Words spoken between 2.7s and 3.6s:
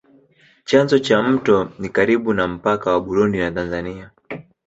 wa Burundi na